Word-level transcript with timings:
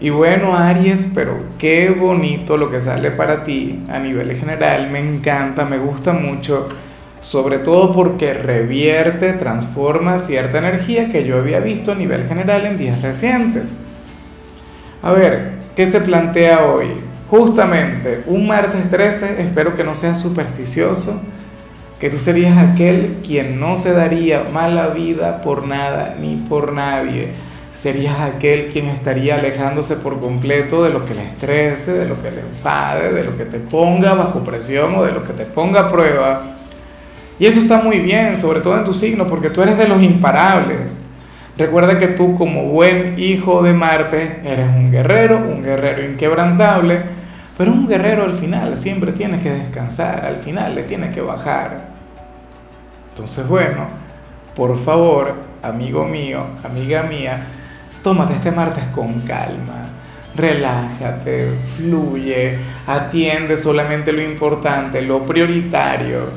Y 0.00 0.10
bueno, 0.10 0.56
Aries, 0.56 1.12
pero 1.14 1.36
qué 1.56 1.90
bonito 1.90 2.56
lo 2.56 2.70
que 2.70 2.80
sale 2.80 3.12
para 3.12 3.44
ti 3.44 3.78
a 3.88 3.98
nivel 4.00 4.34
general, 4.36 4.90
me 4.90 4.98
encanta, 4.98 5.64
me 5.64 5.78
gusta 5.78 6.12
mucho, 6.12 6.68
sobre 7.20 7.58
todo 7.58 7.92
porque 7.92 8.34
revierte, 8.34 9.34
transforma 9.34 10.18
cierta 10.18 10.58
energía 10.58 11.10
que 11.10 11.24
yo 11.24 11.38
había 11.38 11.60
visto 11.60 11.92
a 11.92 11.94
nivel 11.94 12.26
general 12.26 12.66
en 12.66 12.76
días 12.76 13.02
recientes. 13.02 13.78
A 15.00 15.12
ver, 15.12 15.52
¿qué 15.76 15.86
se 15.86 16.00
plantea 16.00 16.64
hoy? 16.64 16.88
Justamente, 17.30 18.24
un 18.26 18.48
martes 18.48 18.90
13, 18.90 19.42
espero 19.42 19.76
que 19.76 19.84
no 19.84 19.94
seas 19.94 20.20
supersticioso, 20.20 21.22
que 22.00 22.10
tú 22.10 22.18
serías 22.18 22.58
aquel 22.58 23.20
quien 23.24 23.60
no 23.60 23.78
se 23.78 23.92
daría 23.92 24.44
mala 24.52 24.88
vida 24.88 25.40
por 25.40 25.66
nada 25.66 26.16
ni 26.20 26.34
por 26.36 26.72
nadie 26.72 27.53
serías 27.74 28.20
aquel 28.20 28.68
quien 28.68 28.86
estaría 28.86 29.34
alejándose 29.34 29.96
por 29.96 30.20
completo 30.20 30.84
de 30.84 30.90
lo 30.90 31.04
que 31.04 31.12
le 31.12 31.24
estrese, 31.24 31.92
de 31.92 32.06
lo 32.06 32.22
que 32.22 32.30
le 32.30 32.40
enfade, 32.40 33.12
de 33.12 33.24
lo 33.24 33.36
que 33.36 33.44
te 33.44 33.58
ponga 33.58 34.14
bajo 34.14 34.44
presión 34.44 34.94
o 34.94 35.02
de 35.02 35.10
lo 35.10 35.24
que 35.24 35.32
te 35.32 35.44
ponga 35.44 35.80
a 35.80 35.90
prueba. 35.90 36.56
Y 37.36 37.46
eso 37.46 37.58
está 37.58 37.78
muy 37.78 37.98
bien, 37.98 38.36
sobre 38.36 38.60
todo 38.60 38.78
en 38.78 38.84
tu 38.84 38.92
signo, 38.92 39.26
porque 39.26 39.50
tú 39.50 39.60
eres 39.60 39.76
de 39.76 39.88
los 39.88 40.00
imparables. 40.00 41.04
Recuerda 41.58 41.98
que 41.98 42.06
tú 42.08 42.36
como 42.36 42.66
buen 42.66 43.18
hijo 43.18 43.64
de 43.64 43.72
Marte 43.72 44.40
eres 44.44 44.68
un 44.68 44.92
guerrero, 44.92 45.38
un 45.38 45.64
guerrero 45.64 46.04
inquebrantable, 46.04 47.02
pero 47.58 47.72
un 47.72 47.88
guerrero 47.88 48.22
al 48.22 48.34
final 48.34 48.76
siempre 48.76 49.10
tiene 49.10 49.40
que 49.40 49.50
descansar, 49.50 50.24
al 50.24 50.38
final 50.38 50.76
le 50.76 50.84
tiene 50.84 51.10
que 51.10 51.20
bajar. 51.20 51.88
Entonces, 53.10 53.48
bueno, 53.48 53.88
por 54.54 54.78
favor, 54.78 55.34
amigo 55.60 56.04
mío, 56.04 56.44
amiga 56.64 57.02
mía, 57.02 57.46
tómate 58.04 58.34
este 58.34 58.50
martes 58.50 58.84
con 58.94 59.20
calma, 59.20 59.88
relájate, 60.36 61.48
fluye, 61.74 62.58
atiende 62.86 63.56
solamente 63.56 64.12
lo 64.12 64.22
importante, 64.22 65.00
lo 65.00 65.22
prioritario, 65.22 66.28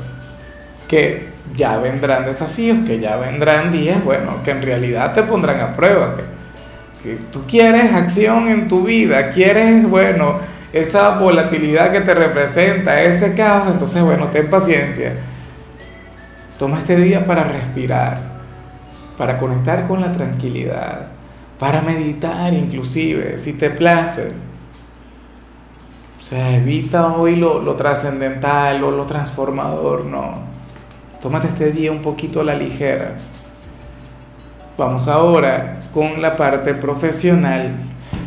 que 0.88 1.28
ya 1.54 1.76
vendrán 1.76 2.24
desafíos, 2.24 2.78
que 2.86 2.98
ya 2.98 3.18
vendrán 3.18 3.70
días, 3.70 4.02
bueno, 4.02 4.42
que 4.42 4.52
en 4.52 4.62
realidad 4.62 5.12
te 5.12 5.22
pondrán 5.22 5.60
a 5.60 5.76
prueba, 5.76 6.16
que, 7.02 7.16
tú 7.30 7.44
quieres 7.46 7.92
acción 7.92 8.48
en 8.48 8.66
tu 8.66 8.84
vida, 8.84 9.30
quieres, 9.30 9.86
bueno, 9.86 10.38
esa 10.72 11.18
volatilidad 11.18 11.92
que 11.92 12.00
te 12.00 12.14
representa, 12.14 13.02
ese 13.02 13.34
caos, 13.34 13.68
entonces, 13.70 14.02
bueno, 14.02 14.28
ten 14.28 14.48
paciencia. 14.48 15.12
Toma 16.58 16.78
este 16.78 16.96
día 16.96 17.24
para 17.24 17.44
respirar, 17.44 18.20
para 19.18 19.38
conectar 19.38 19.86
con 19.86 20.00
la 20.00 20.12
tranquilidad 20.12 21.17
para 21.58 21.82
meditar 21.82 22.52
inclusive, 22.54 23.36
si 23.36 23.58
te 23.58 23.70
place. 23.70 24.32
O 26.18 26.22
sea, 26.22 26.56
evita 26.56 27.16
hoy 27.16 27.36
lo, 27.36 27.60
lo 27.60 27.74
trascendental 27.74 28.82
o 28.84 28.90
lo 28.90 29.06
transformador, 29.06 30.04
no. 30.04 30.46
Tómate 31.22 31.48
este 31.48 31.72
día 31.72 31.90
un 31.90 32.02
poquito 32.02 32.40
a 32.40 32.44
la 32.44 32.54
ligera. 32.54 33.16
Vamos 34.76 35.08
ahora 35.08 35.80
con 35.92 36.22
la 36.22 36.36
parte 36.36 36.74
profesional 36.74 37.76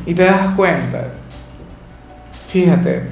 y 0.06 0.14
te 0.14 0.26
das 0.26 0.54
cuenta. 0.56 1.08
Fíjate, 2.50 3.04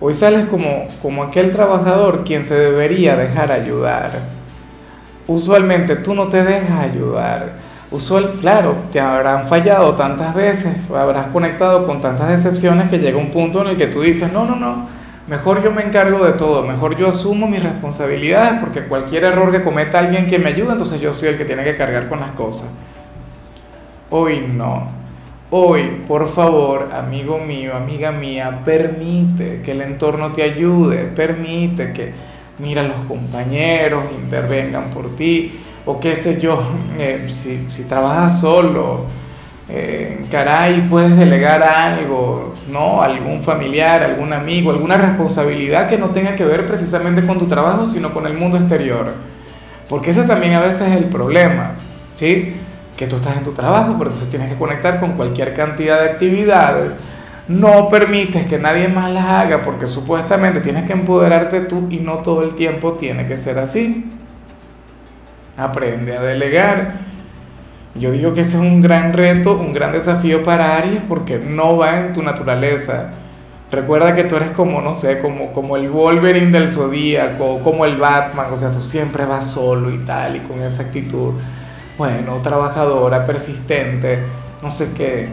hoy 0.00 0.12
sales 0.12 0.46
como, 0.46 0.86
como 1.00 1.22
aquel 1.22 1.50
trabajador 1.52 2.24
quien 2.24 2.44
se 2.44 2.58
debería 2.58 3.16
dejar 3.16 3.50
ayudar. 3.50 4.36
Usualmente 5.26 5.96
tú 5.96 6.14
no 6.14 6.28
te 6.28 6.44
dejas 6.44 6.80
ayudar 6.80 7.65
usual, 7.96 8.36
claro, 8.40 8.74
te 8.92 9.00
habrán 9.00 9.48
fallado 9.48 9.94
tantas 9.94 10.34
veces, 10.34 10.76
habrás 10.94 11.26
conectado 11.28 11.86
con 11.86 12.00
tantas 12.00 12.28
decepciones 12.28 12.88
que 12.88 12.98
llega 12.98 13.18
un 13.18 13.30
punto 13.30 13.62
en 13.62 13.68
el 13.68 13.76
que 13.76 13.88
tú 13.88 14.00
dices, 14.00 14.32
no, 14.32 14.44
no, 14.44 14.56
no, 14.56 14.86
mejor 15.26 15.62
yo 15.62 15.72
me 15.72 15.82
encargo 15.82 16.24
de 16.24 16.32
todo, 16.32 16.62
mejor 16.62 16.96
yo 16.96 17.08
asumo 17.08 17.48
mis 17.48 17.62
responsabilidades 17.62 18.60
porque 18.60 18.84
cualquier 18.86 19.24
error 19.24 19.50
que 19.50 19.62
cometa 19.62 19.98
alguien 19.98 20.26
que 20.26 20.38
me 20.38 20.50
ayuda, 20.50 20.72
entonces 20.72 21.00
yo 21.00 21.12
soy 21.12 21.30
el 21.30 21.38
que 21.38 21.44
tiene 21.44 21.64
que 21.64 21.76
cargar 21.76 22.08
con 22.08 22.20
las 22.20 22.30
cosas. 22.30 22.72
Hoy 24.10 24.46
no. 24.52 24.88
Hoy, 25.50 26.02
por 26.06 26.28
favor, 26.28 26.90
amigo 26.92 27.38
mío, 27.38 27.76
amiga 27.76 28.10
mía, 28.10 28.62
permite 28.64 29.62
que 29.62 29.72
el 29.72 29.80
entorno 29.80 30.32
te 30.32 30.42
ayude, 30.42 31.04
permite 31.04 31.92
que, 31.92 32.12
mira, 32.58 32.82
los 32.82 33.06
compañeros 33.06 34.04
intervengan 34.16 34.90
por 34.90 35.14
ti, 35.14 35.60
o 35.86 36.00
qué 36.00 36.14
sé 36.14 36.38
yo, 36.40 36.60
eh, 36.98 37.24
si, 37.28 37.84
trabajas 37.84 38.40
solo, 38.40 39.06
eh, 39.68 40.26
caray, 40.30 40.86
puedes 40.88 41.16
delegar 41.16 41.62
algo, 41.62 42.54
¿no? 42.70 43.00
Algún 43.00 43.40
familiar, 43.42 44.02
algún 44.02 44.32
amigo, 44.32 44.70
alguna 44.70 44.96
responsabilidad 44.98 45.88
que 45.88 45.96
no 45.96 46.10
tenga 46.10 46.36
que 46.36 46.44
ver 46.44 46.66
precisamente 46.66 47.24
con 47.24 47.38
tu 47.38 47.46
trabajo, 47.46 47.86
sino 47.86 48.12
con 48.12 48.26
el 48.26 48.34
mundo 48.34 48.58
exterior. 48.58 49.14
Porque 49.88 50.10
ese 50.10 50.24
también 50.24 50.54
a 50.54 50.60
veces 50.60 50.88
es 50.88 50.96
el 50.96 51.04
problema, 51.04 51.72
¿sí? 52.16 52.54
Que 52.96 53.06
tú 53.06 53.16
estás 53.16 53.36
en 53.36 53.44
tu 53.44 53.52
trabajo, 53.52 53.94
pero 53.98 54.10
entonces 54.10 54.28
tienes 54.30 54.50
que 54.50 54.58
conectar 54.58 54.98
con 54.98 55.12
cualquier 55.12 55.54
cantidad 55.54 56.00
de 56.00 56.10
actividades. 56.10 56.98
No 57.46 57.88
permites 57.88 58.46
que 58.46 58.58
nadie 58.58 58.88
más 58.88 59.12
las 59.12 59.24
haga 59.24 59.62
porque 59.62 59.86
supuestamente 59.86 60.58
tienes 60.60 60.84
que 60.84 60.92
empoderarte 60.92 61.60
tú 61.60 61.86
y 61.90 61.98
no 61.98 62.14
todo 62.18 62.42
el 62.42 62.56
tiempo 62.56 62.94
tiene 62.94 63.28
que 63.28 63.36
ser 63.36 63.60
así 63.60 64.15
aprende 65.56 66.16
a 66.16 66.22
delegar. 66.22 67.06
Yo 67.94 68.12
digo 68.12 68.34
que 68.34 68.42
ese 68.42 68.58
es 68.58 68.62
un 68.62 68.82
gran 68.82 69.12
reto, 69.14 69.56
un 69.56 69.72
gran 69.72 69.92
desafío 69.92 70.42
para 70.44 70.76
Aries 70.76 71.00
porque 71.08 71.38
no 71.38 71.78
va 71.78 72.00
en 72.00 72.12
tu 72.12 72.22
naturaleza. 72.22 73.12
Recuerda 73.70 74.14
que 74.14 74.24
tú 74.24 74.36
eres 74.36 74.50
como, 74.50 74.80
no 74.80 74.94
sé, 74.94 75.20
como, 75.20 75.52
como 75.52 75.76
el 75.76 75.88
Wolverine 75.90 76.52
del 76.52 76.68
Zodíaco, 76.68 77.60
como 77.60 77.84
el 77.84 77.96
Batman, 77.96 78.46
o 78.52 78.56
sea, 78.56 78.70
tú 78.70 78.80
siempre 78.80 79.24
vas 79.24 79.50
solo 79.50 79.90
y 79.90 79.98
tal, 79.98 80.36
y 80.36 80.40
con 80.40 80.62
esa 80.62 80.84
actitud, 80.84 81.34
bueno, 81.98 82.36
trabajadora, 82.42 83.24
persistente, 83.26 84.20
no 84.62 84.70
sé 84.70 84.92
qué. 84.96 85.28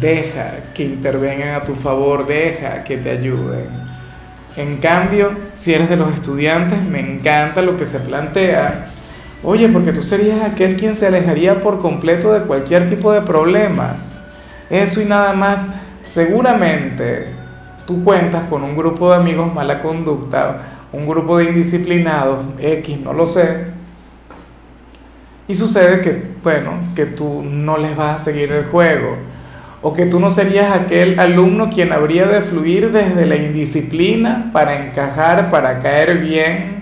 Deja 0.00 0.72
que 0.74 0.82
intervengan 0.82 1.54
a 1.54 1.64
tu 1.64 1.74
favor, 1.74 2.26
deja 2.26 2.82
que 2.82 2.96
te 2.96 3.10
ayuden. 3.10 3.68
En 4.56 4.78
cambio, 4.78 5.30
si 5.52 5.74
eres 5.74 5.88
de 5.90 5.96
los 5.96 6.12
estudiantes, 6.14 6.82
me 6.82 7.00
encanta 7.00 7.62
lo 7.62 7.76
que 7.76 7.86
se 7.86 8.00
plantea 8.00 8.93
Oye, 9.44 9.68
porque 9.68 9.92
tú 9.92 10.02
serías 10.02 10.42
aquel 10.42 10.74
quien 10.74 10.94
se 10.94 11.06
alejaría 11.06 11.60
por 11.60 11.78
completo 11.78 12.32
de 12.32 12.40
cualquier 12.46 12.88
tipo 12.88 13.12
de 13.12 13.20
problema. 13.20 13.96
Eso 14.70 15.02
y 15.02 15.04
nada 15.04 15.34
más, 15.34 15.66
seguramente 16.02 17.26
tú 17.86 18.02
cuentas 18.02 18.44
con 18.48 18.62
un 18.62 18.74
grupo 18.74 19.10
de 19.10 19.16
amigos 19.16 19.52
mala 19.52 19.82
conducta, 19.82 20.62
un 20.92 21.06
grupo 21.06 21.36
de 21.36 21.44
indisciplinados, 21.44 22.42
X, 22.58 22.98
no 23.00 23.12
lo 23.12 23.26
sé. 23.26 23.66
Y 25.46 25.54
sucede 25.54 26.00
que, 26.00 26.22
bueno, 26.42 26.80
que 26.96 27.04
tú 27.04 27.42
no 27.42 27.76
les 27.76 27.94
vas 27.94 28.22
a 28.22 28.24
seguir 28.24 28.50
el 28.50 28.64
juego. 28.64 29.18
O 29.82 29.92
que 29.92 30.06
tú 30.06 30.18
no 30.18 30.30
serías 30.30 30.72
aquel 30.72 31.20
alumno 31.20 31.68
quien 31.68 31.92
habría 31.92 32.26
de 32.26 32.40
fluir 32.40 32.90
desde 32.90 33.26
la 33.26 33.36
indisciplina 33.36 34.48
para 34.54 34.86
encajar, 34.86 35.50
para 35.50 35.80
caer 35.80 36.20
bien 36.20 36.73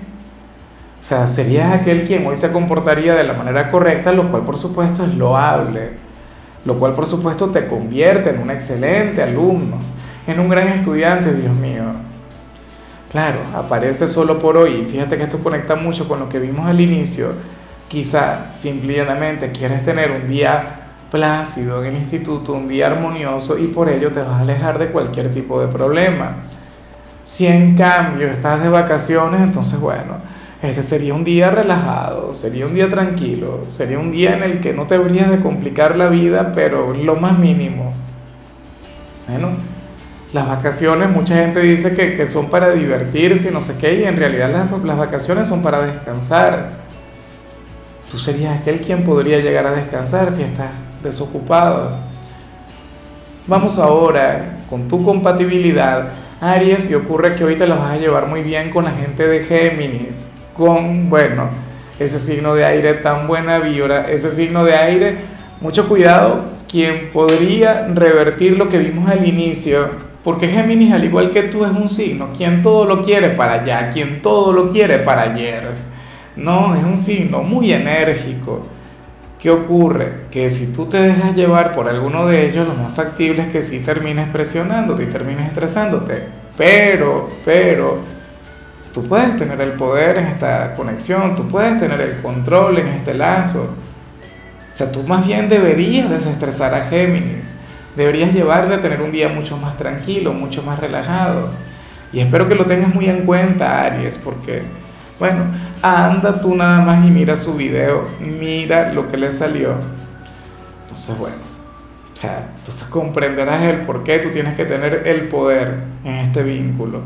o 1.03 1.05
sea, 1.05 1.27
serías 1.27 1.73
aquel 1.73 2.05
quien 2.05 2.25
hoy 2.29 2.37
se 2.37 2.53
comportaría 2.53 3.17
de 3.17 3.25
la 3.25 3.33
manera 3.33 3.73
correcta, 3.73 4.13
lo 4.13 4.31
cual 4.31 4.45
por 4.45 4.57
supuesto 4.57 5.05
es 5.05 5.13
loable, 5.17 5.95
lo 6.65 6.79
cual 6.79 6.95
por 6.95 7.07
supuesto 7.07 7.51
te 7.51 7.67
convierte 7.67 8.31
en 8.31 8.41
un 8.41 8.53
excelente 8.53 9.21
alumno, 9.21 9.79
en 10.29 10.39
un 10.39 10.49
gran 10.49 10.69
estudiante, 10.69 11.35
Dios 11.35 11.57
mío. 11.57 11.83
Claro, 13.11 13.41
aparece 13.53 14.07
solo 14.07 14.39
por 14.39 14.57
hoy. 14.57 14.87
Fíjate 14.89 15.17
que 15.17 15.25
esto 15.25 15.39
conecta 15.39 15.75
mucho 15.75 16.07
con 16.07 16.21
lo 16.21 16.29
que 16.29 16.39
vimos 16.39 16.69
al 16.69 16.81
inicio. 16.81 17.33
Quizá 17.89 18.55
simplemente 18.55 19.51
quieres 19.51 19.83
tener 19.83 20.13
un 20.13 20.29
día 20.29 20.83
plácido 21.11 21.85
en 21.85 21.97
el 21.97 22.01
instituto, 22.01 22.53
un 22.53 22.69
día 22.69 22.87
armonioso 22.87 23.59
y 23.59 23.67
por 23.67 23.89
ello 23.89 24.13
te 24.13 24.21
vas 24.21 24.35
a 24.35 24.39
alejar 24.39 24.79
de 24.79 24.87
cualquier 24.93 25.35
tipo 25.35 25.61
de 25.61 25.67
problema. 25.67 26.37
Si 27.25 27.45
en 27.49 27.77
cambio 27.77 28.29
estás 28.29 28.63
de 28.63 28.69
vacaciones, 28.69 29.41
entonces 29.41 29.81
bueno, 29.81 30.42
este 30.63 30.83
sería 30.83 31.13
un 31.13 31.25
día 31.25 31.51
relajado, 31.51 32.33
sería 32.33 32.67
un 32.67 32.75
día 32.75 32.89
tranquilo, 32.89 33.63
sería 33.67 33.99
un 33.99 34.13
día 34.13 34.37
en 34.37 34.45
el 34.45 34.61
que 34.61 34.73
no 34.73 34.87
te 34.87 34.95
habrías 34.95 35.29
de 35.29 35.41
complicar 35.41 35.97
la 35.97 36.07
vida, 36.07 36.53
pero 36.55 36.95
lo 36.95 37.17
más 37.17 37.37
mínimo. 37.37 37.93
Bueno, 39.29 39.57
las 40.33 40.47
vacaciones, 40.47 41.11
mucha 41.11 41.35
gente 41.35 41.59
dice 41.61 41.97
que, 41.97 42.27
son 42.29 42.49
para 42.49 42.71
divertirse 42.71 43.51
y 43.51 43.53
no 43.53 43.61
sé 43.61 43.77
qué, 43.77 44.01
y 44.01 44.05
en 44.05 44.17
realidad 44.17 44.51
las, 44.53 44.85
las 44.85 44.97
vacaciones 44.97 45.49
son 45.49 45.63
para 45.63 45.81
descansar. 45.81 46.83
Tú 48.11 48.19
serías 48.19 48.61
aquel 48.61 48.81
quien 48.81 49.03
podría 49.03 49.41
llegar 49.41 49.67
a 49.67 49.73
descansar 49.73 50.31
si 50.31 50.43
estás 50.43 50.71
desocupado. 51.03 51.97
Vamos 53.49 53.79
ahora 53.79 54.61
con 54.71 54.87
tu 54.87 55.05
compatibilidad, 55.05 56.11
Aries, 56.41 56.89
y 56.89 56.95
ocurre 56.95 57.35
que 57.35 57.43
hoy 57.43 57.57
te 57.57 57.67
la 57.67 57.75
vas 57.75 57.93
a 57.93 57.97
llevar 57.97 58.29
muy 58.29 58.43
bien 58.43 58.71
con 58.71 58.85
la 58.85 58.93
gente 58.93 59.27
de 59.27 59.43
Géminis, 59.43 60.29
con, 60.63 61.11
bueno, 61.11 61.51
ese 61.99 62.21
signo 62.21 62.55
de 62.55 62.65
aire 62.65 62.95
tan 62.95 63.27
buena 63.27 63.59
vibra, 63.59 64.09
ese 64.09 64.31
signo 64.31 64.65
de 64.65 64.75
aire, 64.75 65.17
mucho 65.61 65.89
cuidado, 65.89 66.45
quien 66.71 67.11
podría 67.13 67.89
revertir 67.89 68.57
lo 68.57 68.69
que 68.69 68.79
vimos 68.79 69.11
al 69.11 69.27
inicio 69.27 70.13
porque 70.25 70.47
Géminis, 70.47 70.93
al 70.93 71.05
igual 71.05 71.31
que 71.31 71.43
tú, 71.45 71.65
es 71.65 71.73
un 71.73 71.89
signo, 71.89 72.29
quien 72.37 72.63
todo 72.63 72.85
lo 72.85 73.03
quiere 73.03 73.31
para 73.31 73.55
allá, 73.55 73.91
quien 73.91 74.23
todo 74.23 74.53
lo 74.53 74.69
quiere 74.69 74.99
para 74.99 75.23
ayer. 75.23 75.71
No, 76.37 76.77
es 76.77 76.85
un 76.85 76.97
signo 76.97 77.43
muy 77.43 77.73
enérgico. 77.73 78.67
¿Qué 79.41 79.51
ocurre? 79.51 80.27
Que 80.31 80.49
si 80.49 80.73
tú 80.73 80.87
te 80.87 80.99
dejas 80.99 81.35
llevar 81.35 81.73
por 81.73 81.89
alguno 81.89 82.29
de 82.29 82.49
ellos, 82.49 82.69
lo 82.69 82.75
más 82.75 82.95
factible 82.95 83.43
es 83.43 83.49
que 83.49 83.63
sí 83.63 83.81
termines 83.81 84.29
presionándote 84.29 85.03
y 85.03 85.07
termines 85.07 85.49
estresándote. 85.49 86.23
Pero, 86.57 87.29
pero, 87.45 87.99
tú 88.93 89.07
puedes 89.09 89.37
tener 89.37 89.61
el 89.61 89.73
poder 89.73 90.19
en 90.19 90.27
esta 90.27 90.75
conexión, 90.75 91.37
tú 91.37 91.49
puedes 91.49 91.79
tener 91.79 92.01
el 92.01 92.21
control 92.23 92.79
en 92.79 92.89
este 92.89 93.15
lazo. 93.15 93.75
O 94.69 94.75
sea, 94.75 94.91
tú 94.91 95.03
más 95.03 95.27
bien 95.27 95.49
deberías 95.49 96.09
desestresar 96.11 96.75
a 96.75 96.87
Géminis 96.87 97.53
deberías 97.97 98.33
llevarle 98.33 98.75
a 98.75 98.81
tener 98.81 99.03
un 99.03 99.13
día 99.13 99.29
mucho 99.29 99.57
más 99.57 99.77
tranquilo, 99.77 100.33
mucho 100.33 100.63
más 100.63 100.79
relajado. 100.79 101.51
Y 102.13 102.21
espero 102.21 102.49
que 102.49 102.55
lo 102.55 102.67
tengas 102.67 102.95
muy 102.95 103.07
en 103.07 103.25
cuenta, 103.25 103.83
Aries, 103.83 104.19
porque, 104.19 104.63
bueno, 105.19 105.45
anda 105.83 106.41
tú 106.41 106.55
nada 106.55 106.81
más 106.81 107.07
y 107.07 107.11
mira 107.11 107.37
su 107.37 107.55
video, 107.55 108.07
mira 108.21 108.93
lo 108.93 109.11
que 109.11 109.17
le 109.17 109.31
salió. 109.31 109.75
Entonces, 110.83 111.19
bueno, 111.19 111.37
o 112.13 112.17
sea, 112.17 112.51
entonces 112.59 112.87
comprenderás 112.89 113.63
el 113.63 113.79
por 113.87 114.05
qué 114.05 114.19
tú 114.19 114.31
tienes 114.31 114.55
que 114.55 114.65
tener 114.65 115.07
el 115.07 115.29
poder 115.29 115.85
en 116.05 116.15
este 116.17 116.43
vínculo. 116.43 117.01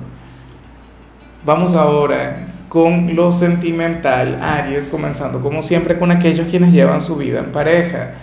Vamos 1.46 1.76
ahora 1.76 2.48
con 2.68 3.14
lo 3.14 3.30
sentimental, 3.30 4.40
Aries, 4.42 4.88
comenzando 4.88 5.40
como 5.40 5.62
siempre 5.62 5.96
con 5.96 6.10
aquellos 6.10 6.48
quienes 6.48 6.72
llevan 6.72 7.00
su 7.00 7.14
vida 7.14 7.38
en 7.38 7.52
pareja. 7.52 8.14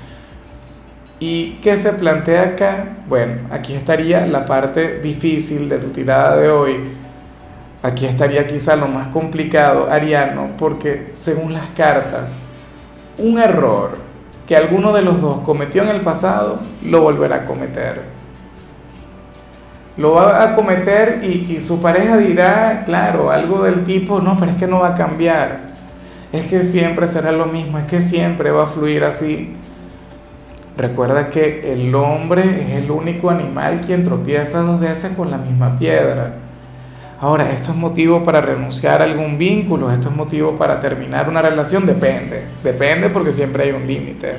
¿Y 1.22 1.54
qué 1.62 1.78
se 1.78 1.94
plantea 1.94 2.42
acá? 2.42 2.98
Bueno, 3.08 3.44
aquí 3.50 3.76
estaría 3.76 4.28
la 4.28 4.44
parte 4.44 5.00
difícil 5.00 5.70
de 5.70 5.78
tu 5.78 5.88
tirada 5.92 6.36
de 6.36 6.50
hoy. 6.50 6.76
Aquí 7.82 8.06
estaría 8.06 8.46
quizá 8.46 8.76
lo 8.76 8.90
más 8.90 9.08
complicado, 9.08 9.90
Ariano, 9.90 10.50
porque 10.58 11.12
según 11.14 11.54
las 11.54 11.70
cartas, 11.78 12.36
un 13.18 13.40
error 13.40 14.00
que 14.46 14.58
alguno 14.58 14.92
de 14.92 15.02
los 15.02 15.22
dos 15.22 15.40
cometió 15.46 15.82
en 15.84 15.88
el 15.92 16.02
pasado, 16.02 16.60
lo 16.84 17.00
volverá 17.00 17.38
a 17.38 17.46
cometer. 17.46 18.02
Lo 19.96 20.14
va 20.14 20.44
a 20.44 20.56
cometer 20.56 21.20
y, 21.24 21.54
y 21.54 21.60
su 21.60 21.82
pareja 21.82 22.18
dirá, 22.18 22.84
claro, 22.86 23.30
algo 23.30 23.64
del 23.64 23.84
tipo, 23.84 24.20
no, 24.20 24.40
pero 24.40 24.52
es 24.52 24.58
que 24.58 24.68
no 24.68 24.80
va 24.80 24.90
a 24.90 24.96
cambiar. 24.96 25.60
Es 26.32 26.48
que 26.48 26.64
siempre 26.64 27.08
será 27.08 27.32
lo 27.32 27.46
mismo, 27.46 27.78
es 27.78 27.86
que 27.86 28.02
siempre 28.02 28.50
va 28.50 28.64
a 28.64 28.68
fluir 28.68 29.04
así. 29.04 29.56
Recuerda 30.76 31.30
que 31.30 31.72
el 31.72 31.94
hombre 31.94 32.42
es 32.42 32.84
el 32.84 32.90
único 32.90 33.30
animal 33.30 33.82
quien 33.86 34.04
tropieza 34.04 34.62
dos 34.62 34.80
veces 34.80 35.16
con 35.16 35.30
la 35.30 35.38
misma 35.38 35.78
piedra. 35.78 36.34
Ahora, 37.20 37.52
¿esto 37.52 37.72
es 37.72 37.78
motivo 37.78 38.24
para 38.24 38.42
renunciar 38.42 39.02
a 39.02 39.06
algún 39.06 39.38
vínculo? 39.38 39.92
¿Esto 39.92 40.10
es 40.10 40.16
motivo 40.16 40.58
para 40.58 40.80
terminar 40.80 41.30
una 41.30 41.44
relación? 41.44 41.86
Depende. 41.86 42.42
Depende 42.64 43.10
porque 43.10 43.32
siempre 43.32 43.66
hay 43.66 43.72
un 43.72 43.86
límite. 43.86 44.34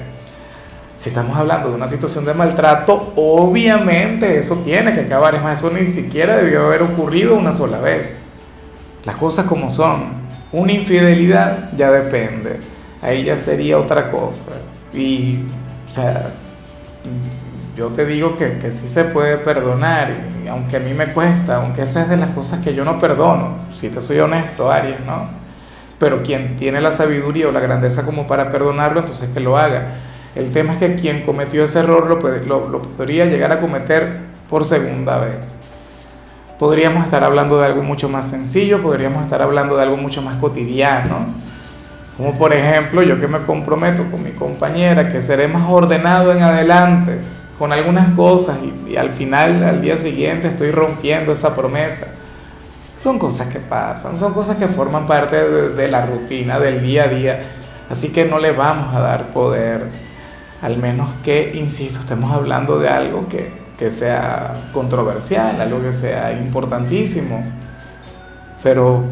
Si 0.94 1.08
estamos 1.08 1.36
hablando 1.36 1.70
de 1.70 1.74
una 1.74 1.88
situación 1.88 2.24
de 2.24 2.34
maltrato, 2.34 3.12
obviamente 3.16 4.38
eso 4.38 4.56
tiene 4.58 4.92
que 4.94 5.00
acabar. 5.00 5.34
Es 5.34 5.42
más, 5.42 5.58
eso 5.58 5.70
ni 5.70 5.86
siquiera 5.86 6.36
debió 6.36 6.66
haber 6.66 6.82
ocurrido 6.82 7.34
una 7.34 7.52
sola 7.52 7.80
vez. 7.80 8.16
Las 9.04 9.16
cosas 9.16 9.46
como 9.46 9.70
son. 9.70 10.24
Una 10.52 10.72
infidelidad 10.72 11.70
ya 11.76 11.90
depende. 11.90 12.60
Ahí 13.02 13.24
ya 13.24 13.36
sería 13.36 13.78
otra 13.78 14.10
cosa. 14.10 14.52
Y 14.92 15.40
o 15.88 15.92
sea, 15.92 16.30
yo 17.76 17.88
te 17.88 18.06
digo 18.06 18.36
que, 18.36 18.58
que 18.58 18.70
sí 18.70 18.88
se 18.88 19.04
puede 19.04 19.38
perdonar, 19.38 20.12
y 20.44 20.48
aunque 20.48 20.76
a 20.76 20.80
mí 20.80 20.92
me 20.94 21.12
cuesta, 21.12 21.56
aunque 21.56 21.82
esa 21.82 22.02
es 22.02 22.08
de 22.08 22.16
las 22.16 22.30
cosas 22.30 22.60
que 22.64 22.74
yo 22.74 22.84
no 22.84 22.98
perdono, 22.98 23.56
si 23.74 23.90
te 23.90 24.00
soy 24.00 24.18
honesto, 24.18 24.70
Aries, 24.70 25.00
¿no? 25.06 25.28
Pero 25.98 26.22
quien 26.22 26.56
tiene 26.56 26.80
la 26.80 26.90
sabiduría 26.90 27.48
o 27.48 27.52
la 27.52 27.60
grandeza 27.60 28.04
como 28.04 28.26
para 28.26 28.50
perdonarlo, 28.50 29.00
entonces 29.00 29.30
que 29.30 29.40
lo 29.40 29.56
haga. 29.56 30.00
El 30.34 30.52
tema 30.52 30.72
es 30.74 30.78
que 30.78 30.94
quien 30.96 31.22
cometió 31.22 31.64
ese 31.64 31.80
error 31.80 32.06
lo, 32.08 32.16
lo, 32.18 32.68
lo 32.68 32.82
podría 32.82 33.24
llegar 33.26 33.52
a 33.52 33.60
cometer 33.60 34.18
por 34.50 34.64
segunda 34.64 35.18
vez. 35.18 35.60
Podríamos 36.58 37.04
estar 37.04 37.22
hablando 37.24 37.58
de 37.58 37.66
algo 37.66 37.82
mucho 37.82 38.08
más 38.08 38.28
sencillo, 38.28 38.82
podríamos 38.82 39.22
estar 39.22 39.42
hablando 39.42 39.76
de 39.76 39.82
algo 39.82 39.96
mucho 39.96 40.22
más 40.22 40.36
cotidiano 40.36 41.26
como 42.16 42.32
por 42.38 42.52
ejemplo, 42.52 43.02
yo 43.02 43.20
que 43.20 43.26
me 43.26 43.40
comprometo 43.40 44.08
con 44.10 44.22
mi 44.22 44.30
compañera 44.30 45.08
que 45.10 45.20
seré 45.20 45.48
más 45.48 45.68
ordenado 45.68 46.32
en 46.32 46.42
adelante 46.42 47.18
con 47.58 47.72
algunas 47.72 48.14
cosas 48.14 48.58
y, 48.88 48.96
al 48.96 49.10
final, 49.10 49.62
al 49.64 49.80
día 49.80 49.96
siguiente, 49.96 50.48
estoy 50.48 50.70
rompiendo 50.70 51.32
esa 51.32 51.54
promesa. 51.54 52.06
Son 52.96 53.18
cosas 53.18 53.48
que 53.48 53.58
pasan, 53.58 54.16
son 54.16 54.32
cosas 54.32 54.56
que 54.56 54.68
forman 54.68 55.06
parte 55.06 55.36
de, 55.70 55.88
la 55.88 56.06
rutina, 56.06 56.60
del 56.60 56.82
día 56.82 57.04
a 57.04 57.08
día. 57.08 57.42
Así 57.90 58.10
que 58.10 58.24
no 58.24 58.38
le 58.38 58.52
vamos 58.52 58.94
a 58.94 59.00
dar 59.00 59.32
poder, 59.32 59.84
al 60.64 60.78
menos 60.78 61.10
que, 61.22 61.52
insisto, 61.56 62.00
estemos 62.00 62.32
hablando 62.32 62.78
de 62.78 62.88
algo 62.88 63.28
que, 63.28 63.50
que 63.78 63.90
sea 63.90 64.70
controversial, 64.72 65.60
algo 65.60 65.82
que 65.82 65.92
sea 65.92 66.32
importantísimo. 66.32 67.44
Pero 68.62 69.04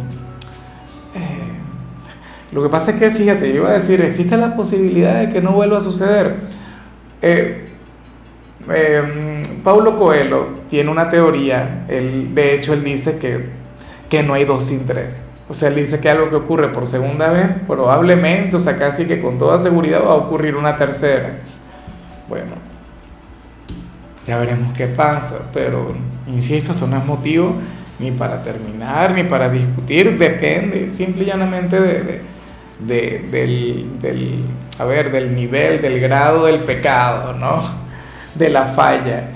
lo 2.53 2.63
que 2.63 2.71
pasa 2.71 2.93
es 2.93 2.99
que, 2.99 3.11
fíjate, 3.11 3.49
yo 3.51 3.57
iba 3.57 3.69
a 3.69 3.75
decir, 3.75 4.01
existe 4.01 4.35
la 4.39 4.57
posibilidad 4.57 5.21
de 5.21 5.29
que 5.29 5.43
no 5.43 5.53
vuelva 5.53 5.77
a 5.77 5.81
suceder. 5.81 6.37
Eh, 7.21 7.69
em, 8.71 9.43
Paulo 9.63 9.95
Coelho 9.97 10.61
tiene 10.71 10.91
una 10.91 11.11
teoría, 11.11 11.85
de 11.87 12.55
hecho 12.55 12.73
él 12.73 12.83
dice 12.83 13.19
que, 13.19 13.51
que 14.09 14.23
no 14.23 14.33
hay 14.33 14.47
dos 14.47 14.65
sin 14.65 14.87
tres. 14.87 15.31
O 15.53 15.55
sea, 15.55 15.69
él 15.69 15.77
dice 15.77 16.01
que 16.01 16.11
algo 16.11 16.29
que 16.31 16.35
ocurre 16.37 16.69
por 16.71 16.87
segunda 16.87 17.29
vez, 17.29 17.47
probablemente, 17.69 18.57
o 18.57 18.59
sea, 18.59 18.77
casi 18.77 19.07
que 19.07 19.21
con 19.21 19.39
toda 19.39 19.59
seguridad 19.59 20.01
va 20.05 20.13
a 20.13 20.17
ocurrir 20.17 20.57
una 20.57 20.77
tercera. 20.77 21.39
Bueno, 22.29 22.53
ya 24.27 24.39
veremos 24.39 24.73
qué 24.73 24.89
pasa, 24.89 25.51
pero 25.55 25.93
insisto, 26.27 26.73
esto 26.73 26.89
no 26.89 26.99
es 26.99 27.05
motivo 27.05 27.55
ni 28.01 28.11
para 28.11 28.43
terminar, 28.43 29.13
ni 29.13 29.23
para 29.25 29.49
discutir, 29.49 30.19
depende 30.19 30.89
simple 30.89 31.23
y 31.23 31.27
llanamente 31.27 31.81
de 31.81 32.33
de, 32.87 33.29
del, 33.31 34.01
del, 34.01 34.45
a 34.79 34.85
ver, 34.85 35.13
del 35.13 35.35
nivel, 35.35 35.81
del 35.81 36.01
grado 36.01 36.47
del 36.47 36.61
pecado, 36.65 37.33
¿no? 37.35 37.63
De 38.35 38.49
la 38.49 38.67
falla. 38.67 39.31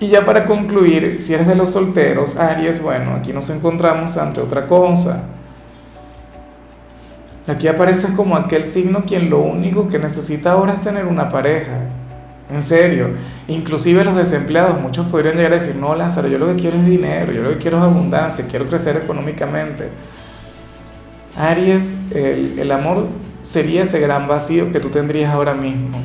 Y 0.00 0.08
ya 0.08 0.24
para 0.24 0.44
concluir, 0.44 1.18
si 1.18 1.34
eres 1.34 1.46
de 1.46 1.54
los 1.54 1.70
solteros, 1.70 2.36
Aries, 2.36 2.82
bueno, 2.82 3.14
aquí 3.14 3.32
nos 3.32 3.50
encontramos 3.50 4.16
ante 4.16 4.40
otra 4.40 4.66
cosa. 4.66 5.28
Aquí 7.52 7.68
aparece 7.68 8.14
como 8.14 8.36
aquel 8.36 8.64
signo 8.64 9.04
quien 9.04 9.28
lo 9.28 9.40
único 9.40 9.88
que 9.88 9.98
necesita 9.98 10.52
ahora 10.52 10.74
es 10.74 10.80
tener 10.80 11.04
una 11.04 11.28
pareja. 11.28 11.80
En 12.50 12.62
serio. 12.62 13.10
Inclusive 13.46 14.04
los 14.04 14.16
desempleados, 14.16 14.80
muchos 14.80 15.06
podrían 15.08 15.36
llegar 15.36 15.52
a 15.52 15.56
decir, 15.56 15.76
no, 15.76 15.94
Lázaro, 15.94 16.28
yo 16.28 16.38
lo 16.38 16.48
que 16.48 16.62
quiero 16.62 16.78
es 16.78 16.86
dinero, 16.86 17.32
yo 17.32 17.42
lo 17.42 17.50
que 17.50 17.58
quiero 17.58 17.78
es 17.78 17.84
abundancia, 17.84 18.46
quiero 18.48 18.66
crecer 18.66 18.96
económicamente. 18.96 19.88
Aries, 21.36 21.94
el, 22.10 22.70
amor 22.70 23.06
sería 23.42 23.82
ese 23.82 24.00
gran 24.00 24.28
vacío 24.28 24.72
que 24.72 24.80
tú 24.80 24.88
tendrías 24.88 25.32
ahora 25.32 25.54
mismo. 25.54 25.98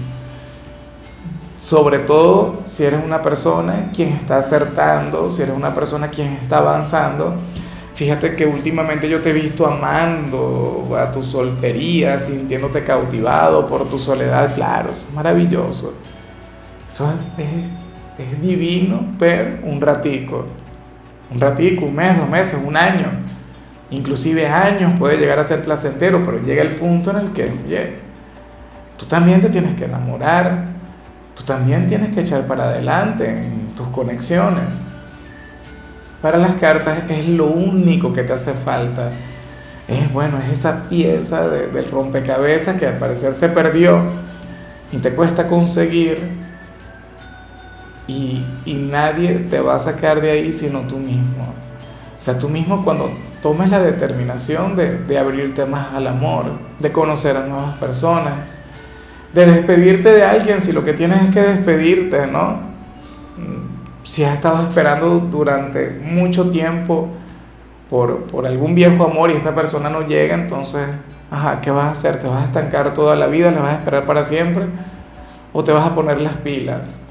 Sobre 1.57 1.99
todo 1.99 2.61
si 2.69 2.83
eres 2.83 3.03
una 3.03 3.21
persona 3.21 3.89
quien 3.93 4.09
está 4.09 4.37
acertando, 4.37 5.29
si 5.29 5.43
eres 5.43 5.55
una 5.55 5.73
persona 5.73 6.09
quien 6.09 6.33
está 6.41 6.59
avanzando. 6.59 7.35
Fíjate 7.97 8.35
que 8.35 8.45
últimamente 8.45 9.09
yo 9.09 9.21
te 9.21 9.31
he 9.31 9.33
visto 9.33 9.65
amando 9.65 10.95
a 10.97 11.11
tu 11.11 11.21
soltería, 11.21 12.17
sintiéndote 12.17 12.83
cautivado 12.83 13.67
por 13.67 13.89
tu 13.89 13.99
soledad. 13.99 14.55
Claro, 14.55 14.91
eso 14.91 15.07
es 15.09 15.13
maravilloso. 15.13 15.95
Eso 16.87 17.13
es, 17.37 18.25
es 18.25 18.41
divino, 18.41 19.13
pero 19.19 19.57
un 19.63 19.81
ratico. 19.81 20.45
Un 21.29 21.41
ratico, 21.41 21.85
un 21.85 21.95
mes, 21.95 22.17
dos 22.17 22.29
meses, 22.29 22.61
un 22.63 22.77
año 22.77 23.11
inclusive 23.89 24.47
años 24.47 24.93
puede 24.99 25.17
llegar 25.17 25.39
a 25.39 25.43
ser 25.43 25.63
placentero, 25.63 26.23
pero 26.23 26.39
llega 26.39 26.61
el 26.61 26.75
punto 26.75 27.11
en 27.11 27.17
el 27.17 27.31
que, 27.31 27.43
oye, 27.65 27.95
tú 28.97 29.05
también 29.05 29.41
te 29.41 29.49
tienes 29.49 29.75
que 29.75 29.85
enamorar, 29.85 30.65
tú 31.35 31.43
también 31.43 31.87
tienes 31.87 32.13
que 32.13 32.21
echar 32.21 32.47
para 32.47 32.65
adelante, 32.65 33.43
tus 33.75 33.87
conexiones. 33.89 34.81
Para 36.21 36.37
las 36.39 36.55
cartas 36.55 37.03
es 37.09 37.27
lo 37.27 37.45
único 37.45 38.11
que 38.11 38.23
te 38.23 38.33
hace 38.33 38.53
falta. 38.53 39.11
Es 39.87 40.11
bueno, 40.11 40.39
es 40.39 40.59
esa 40.59 40.89
pieza 40.89 41.47
del 41.47 41.89
rompecabezas 41.89 42.77
que 42.77 42.87
al 42.87 42.97
parecer 42.97 43.33
se 43.33 43.49
perdió 43.49 44.01
y 44.91 44.97
te 44.97 45.13
cuesta 45.13 45.47
conseguir 45.47 46.19
y, 48.07 48.43
nadie 48.65 49.45
te 49.49 49.59
va 49.59 49.75
a 49.75 49.79
sacar 49.79 50.21
de 50.21 50.31
ahí 50.31 50.51
sino 50.51 50.81
tú 50.81 50.97
mismo. 50.97 51.53
O 52.17 52.19
sea, 52.19 52.37
tú 52.37 52.49
mismo 52.49 52.83
cuando 52.83 53.11
tomes 53.41 53.69
la 53.69 53.79
determinación 53.79 54.75
de, 54.75 54.97
de 54.97 55.19
abrirte 55.19 55.65
más 55.65 55.93
al 55.93 56.07
amor, 56.07 56.45
de 56.79 56.91
conocer 56.91 57.37
a 57.37 57.45
nuevas 57.45 57.75
personas, 57.75 58.33
de 59.33 59.45
despedirte 59.45 60.11
de 60.11 60.23
alguien 60.23 60.61
si 60.61 60.71
lo 60.71 60.83
que 60.83 60.93
tienes 60.93 61.21
es 61.23 61.29
que 61.33 61.41
despedirte, 61.41 62.27
¿no? 62.27 62.76
Si 64.07 64.23
has 64.23 64.35
estado 64.35 64.63
esperando 64.63 65.19
durante 65.19 65.89
mucho 66.01 66.49
tiempo 66.49 67.09
por, 67.89 68.23
por 68.23 68.47
algún 68.47 68.73
viejo 68.73 69.03
amor 69.03 69.29
y 69.29 69.33
esta 69.33 69.53
persona 69.53 69.89
no 69.89 70.07
llega, 70.07 70.33
entonces, 70.33 70.87
ajá, 71.29 71.59
¿qué 71.59 71.71
vas 71.71 71.87
a 71.87 71.91
hacer? 71.91 72.21
¿Te 72.21 72.27
vas 72.27 72.43
a 72.43 72.45
estancar 72.45 72.93
toda 72.93 73.17
la 73.17 73.27
vida? 73.27 73.51
¿Le 73.51 73.59
vas 73.59 73.75
a 73.75 73.79
esperar 73.79 74.05
para 74.05 74.23
siempre? 74.23 74.63
¿O 75.51 75.61
te 75.61 75.73
vas 75.73 75.85
a 75.85 75.93
poner 75.93 76.21
las 76.21 76.37
pilas? 76.37 77.01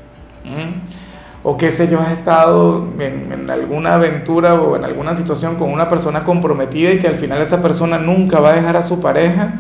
O 1.43 1.59
qué 1.59 1.71
sé 1.71 1.87
yo, 1.89 2.01
has 2.01 2.13
estado 2.13 2.89
en, 2.99 3.51
alguna 3.51 3.95
aventura 3.95 4.55
o 4.55 4.75
en 4.75 4.85
alguna 4.85 5.15
situación 5.15 5.57
con 5.57 5.71
una 5.71 5.91
persona 5.91 6.25
comprometida 6.25 6.93
y 6.93 6.99
que 6.99 7.09
al 7.09 7.17
final 7.17 7.43
esa 7.43 7.61
persona 7.61 7.99
nunca 7.99 8.41
va 8.41 8.49
a 8.49 8.55
dejar 8.55 8.75
a 8.75 8.83
su 8.83 9.03
pareja, 9.03 9.53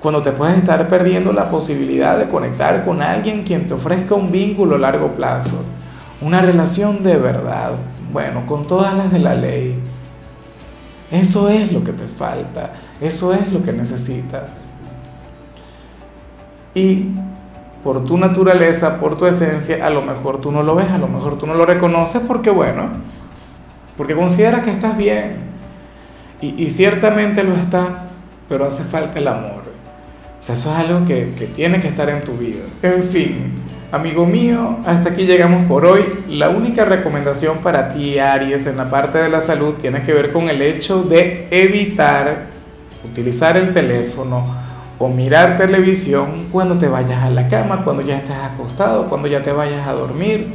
cuando 0.00 0.22
te 0.22 0.30
puedes 0.30 0.58
estar 0.58 0.88
perdiendo 0.88 1.32
la 1.32 1.50
posibilidad 1.50 2.16
de 2.16 2.28
conectar 2.28 2.84
con 2.84 3.02
alguien 3.02 3.42
quien 3.42 3.66
te 3.66 3.74
ofrezca 3.74 4.14
un 4.14 4.30
vínculo 4.30 4.76
a 4.76 4.78
largo 4.78 5.10
plazo, 5.10 5.64
una 6.20 6.40
relación 6.40 7.02
de 7.02 7.16
verdad, 7.16 7.72
bueno, 8.12 8.46
con 8.46 8.66
todas 8.66 8.94
las 8.94 9.12
de 9.12 9.18
la 9.18 9.34
ley. 9.34 9.78
Eso 11.10 11.48
es 11.48 11.72
lo 11.72 11.84
que 11.84 11.92
te 11.92 12.08
falta, 12.08 12.72
eso 13.00 13.32
es 13.32 13.52
lo 13.52 13.62
que 13.62 13.72
necesitas. 13.72 14.66
Y 16.74 17.10
por 17.84 18.04
tu 18.04 18.18
naturaleza, 18.18 18.98
por 18.98 19.16
tu 19.16 19.26
esencia, 19.26 19.86
a 19.86 19.90
lo 19.90 20.02
mejor 20.02 20.40
tú 20.40 20.50
no 20.50 20.62
lo 20.62 20.74
ves, 20.74 20.90
a 20.90 20.98
lo 20.98 21.06
mejor 21.08 21.38
tú 21.38 21.46
no 21.46 21.54
lo 21.54 21.64
reconoces 21.64 22.22
porque, 22.26 22.50
bueno, 22.50 22.88
porque 23.96 24.14
consideras 24.14 24.64
que 24.64 24.72
estás 24.72 24.96
bien. 24.96 25.46
Y, 26.40 26.68
ciertamente 26.68 27.42
lo 27.42 27.54
estás, 27.54 28.10
pero 28.48 28.66
hace 28.66 28.84
falta 28.84 29.18
el 29.18 29.26
amor. 29.26 29.62
O 30.38 30.42
sea, 30.42 30.54
eso 30.54 30.70
es 30.70 30.76
algo 30.76 31.06
que, 31.06 31.32
que 31.38 31.46
tiene 31.46 31.80
que 31.80 31.88
estar 31.88 32.10
en 32.10 32.22
tu 32.22 32.32
vida. 32.32 32.64
En 32.82 33.02
fin, 33.02 33.54
amigo 33.92 34.26
mío, 34.26 34.78
hasta 34.84 35.10
aquí 35.10 35.24
llegamos 35.24 35.66
por 35.66 35.84
hoy. 35.84 36.04
La 36.28 36.50
única 36.50 36.84
recomendación 36.84 37.58
para 37.58 37.88
ti, 37.90 38.18
Aries, 38.18 38.66
en 38.66 38.76
la 38.76 38.90
parte 38.90 39.18
de 39.18 39.28
la 39.28 39.40
salud 39.40 39.74
tiene 39.74 40.02
que 40.02 40.12
ver 40.12 40.32
con 40.32 40.48
el 40.48 40.60
hecho 40.62 41.02
de 41.02 41.48
evitar 41.50 42.46
utilizar 43.04 43.56
el 43.56 43.72
teléfono 43.72 44.44
o 44.98 45.08
mirar 45.08 45.56
televisión 45.56 46.48
cuando 46.50 46.76
te 46.78 46.88
vayas 46.88 47.22
a 47.22 47.30
la 47.30 47.48
cama, 47.48 47.84
cuando 47.84 48.02
ya 48.02 48.18
estés 48.18 48.36
acostado, 48.36 49.06
cuando 49.06 49.28
ya 49.28 49.42
te 49.42 49.52
vayas 49.52 49.86
a 49.86 49.92
dormir. 49.92 50.54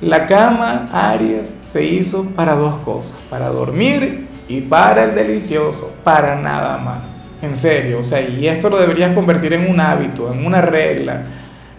La 0.00 0.26
cama, 0.26 0.88
Aries, 0.92 1.60
se 1.64 1.84
hizo 1.84 2.30
para 2.30 2.54
dos 2.54 2.78
cosas, 2.78 3.18
para 3.28 3.48
dormir 3.48 4.28
y 4.48 4.60
para 4.60 5.04
el 5.04 5.14
delicioso, 5.14 5.94
para 6.04 6.36
nada 6.36 6.78
más. 6.78 7.24
En 7.42 7.56
serio, 7.56 8.00
o 8.00 8.02
sea, 8.02 8.20
y 8.20 8.48
esto 8.48 8.68
lo 8.68 8.78
deberías 8.78 9.14
convertir 9.14 9.52
en 9.52 9.70
un 9.70 9.78
hábito, 9.78 10.32
en 10.32 10.44
una 10.44 10.60
regla. 10.60 11.22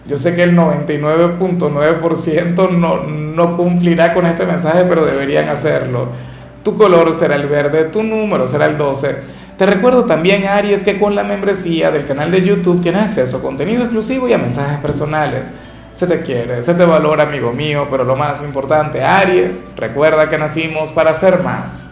Yo 0.06 0.18
sé 0.18 0.34
que 0.34 0.42
el 0.42 0.56
99.9% 0.56 2.70
no, 2.70 3.04
no 3.04 3.56
cumplirá 3.56 4.12
con 4.14 4.26
este 4.26 4.46
mensaje, 4.46 4.84
pero 4.88 5.04
deberían 5.04 5.48
hacerlo. 5.48 6.08
Tu 6.62 6.76
color 6.76 7.14
será 7.14 7.36
el 7.36 7.46
verde, 7.46 7.84
tu 7.84 8.02
número 8.02 8.44
será 8.46 8.66
el 8.66 8.76
12 8.76 9.40
te 9.60 9.66
recuerdo 9.66 10.06
también, 10.06 10.46
Aries, 10.46 10.84
que 10.84 10.98
con 10.98 11.14
la 11.14 11.22
membresía 11.22 11.90
del 11.90 12.06
canal 12.06 12.30
de 12.30 12.40
YouTube 12.40 12.80
tienes 12.80 13.02
acceso 13.02 13.36
a 13.36 13.42
contenido 13.42 13.82
exclusivo 13.82 14.26
y 14.26 14.32
a 14.32 14.38
mensajes 14.38 14.78
personales. 14.78 15.52
Se 15.92 16.06
te 16.06 16.22
quiere, 16.22 16.62
se 16.62 16.72
te 16.72 16.86
valora, 16.86 17.24
amigo 17.24 17.52
mío, 17.52 17.86
pero 17.90 18.04
lo 18.04 18.16
más 18.16 18.42
importante, 18.42 19.02
Aries, 19.02 19.66
recuerda 19.76 20.30
que 20.30 20.38
nacimos 20.38 20.88
para 20.92 21.12
ser 21.12 21.42
más. 21.42 21.89